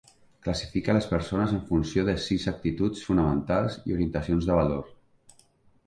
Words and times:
Classifica 0.45 0.95
les 0.97 1.07
persones 1.11 1.53
en 1.59 1.61
funció 1.67 2.07
de 2.09 2.17
sis 2.25 2.49
actituds 2.55 3.07
fonamentals 3.11 3.79
i 3.85 3.97
orientacions 3.99 4.51
de 4.53 4.61
valor. 4.63 4.93